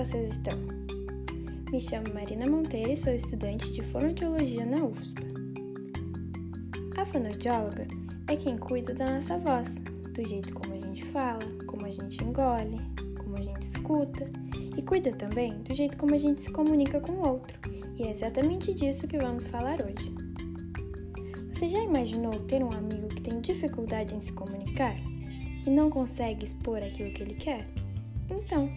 [0.00, 0.58] vocês estão?
[1.70, 5.22] Me chamo Marina Monteiro e sou estudante de fonoaudiologia na UFSP.
[6.96, 7.86] A fonoaudióloga
[8.28, 9.74] é quem cuida da nossa voz,
[10.14, 12.80] do jeito como a gente fala, como a gente engole,
[13.18, 14.30] como a gente escuta
[14.74, 17.58] e cuida também do jeito como a gente se comunica com o outro.
[17.98, 20.14] E é exatamente disso que vamos falar hoje.
[21.52, 24.96] Você já imaginou ter um amigo que tem dificuldade em se comunicar?
[25.62, 27.68] Que não consegue expor aquilo que ele quer?
[28.30, 28.70] Então,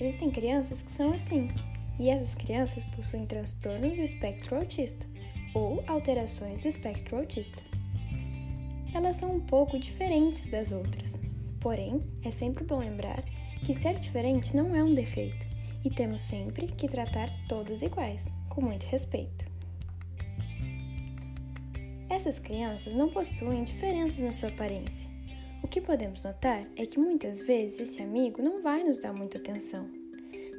[0.00, 1.48] existem crianças que são assim,
[1.98, 5.06] e essas crianças possuem transtorno do espectro autista
[5.54, 7.62] ou alterações do espectro autista.
[8.94, 11.20] Elas são um pouco diferentes das outras,
[11.60, 13.22] porém, é sempre bom lembrar
[13.64, 15.46] que ser diferente não é um defeito
[15.84, 19.44] e temos sempre que tratar todas iguais, com muito respeito.
[22.08, 25.08] Essas crianças não possuem diferenças na sua aparência.
[25.62, 29.38] O que podemos notar é que muitas vezes esse amigo não vai nos dar muita
[29.38, 29.86] atenção,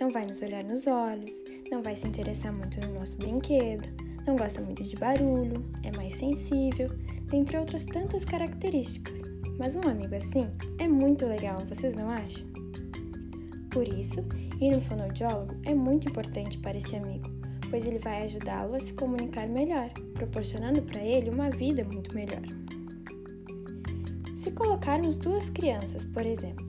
[0.00, 3.88] não vai nos olhar nos olhos, não vai se interessar muito no nosso brinquedo,
[4.26, 6.90] não gosta muito de barulho, é mais sensível,
[7.30, 9.20] dentre outras tantas características.
[9.58, 10.46] Mas um amigo assim
[10.78, 12.46] é muito legal, vocês não acham?
[13.70, 14.20] Por isso,
[14.60, 17.28] ir no fonoaudiólogo é muito importante para esse amigo,
[17.70, 22.42] pois ele vai ajudá-lo a se comunicar melhor, proporcionando para ele uma vida muito melhor.
[24.38, 26.64] Se colocarmos duas crianças, por exemplo,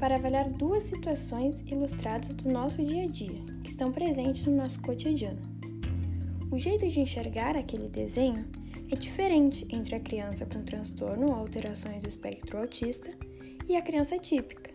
[0.00, 4.82] para avaliar duas situações ilustradas do nosso dia a dia, que estão presentes no nosso
[4.82, 5.40] cotidiano.
[6.50, 8.44] O jeito de enxergar aquele desenho
[8.90, 13.12] é diferente entre a criança com transtorno ou alterações do espectro autista
[13.68, 14.72] e a criança típica,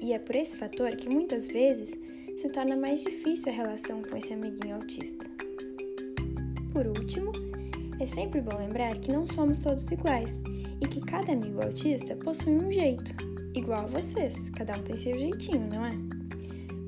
[0.00, 1.90] e é por esse fator que muitas vezes
[2.38, 5.26] se torna mais difícil a relação com esse amiguinho autista.
[6.72, 7.32] Por último,
[8.00, 10.40] é sempre bom lembrar que não somos todos iguais
[10.80, 13.14] e que cada amigo autista possui um jeito,
[13.54, 15.90] igual a vocês, cada um tem seu jeitinho, não é?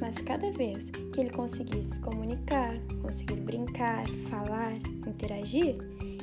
[0.00, 4.74] Mas cada vez que ele conseguir se comunicar, conseguir brincar, falar,
[5.06, 5.76] interagir,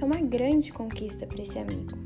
[0.00, 1.96] é uma grande conquista para esse amigo.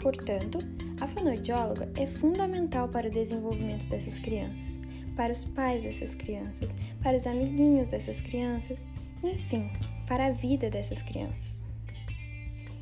[0.00, 0.58] Portanto,
[1.00, 4.78] a fonoaudióloga é fundamental para o desenvolvimento dessas crianças,
[5.16, 6.70] para os pais dessas crianças,
[7.02, 8.86] para os amiguinhos dessas crianças,
[9.22, 9.70] enfim,
[10.06, 11.55] para a vida dessas crianças.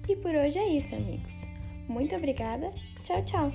[0.09, 1.47] E por hoje é isso, amigos.
[1.89, 2.73] Muito obrigada.
[3.03, 3.53] Tchau, tchau.